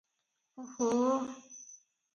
[0.63, 0.89] ଓହୋ!